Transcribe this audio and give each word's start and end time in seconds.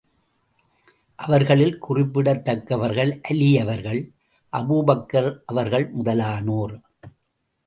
அவர்களில் 1.15 1.77
குறிப்பிடத்தக்கவர்கள் 1.89 3.11
அலி 3.21 3.59
அவர்கள், 3.59 4.01
அபூபக்கர் 4.53 5.31
அவர்கள் 5.45 5.87
முதலானோர். 5.91 6.75